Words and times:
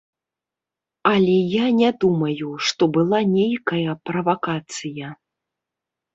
Але 1.11 1.35
я 1.55 1.65
не 1.81 1.91
думаю, 2.05 2.47
што 2.69 2.83
была 2.97 3.19
нейкая 3.35 3.85
правакацыя. 4.09 5.13